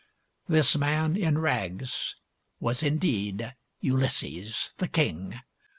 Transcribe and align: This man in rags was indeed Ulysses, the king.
This 0.47 0.75
man 0.75 1.15
in 1.15 1.37
rags 1.37 2.15
was 2.59 2.81
indeed 2.81 3.53
Ulysses, 3.81 4.71
the 4.79 4.87
king. 4.87 5.39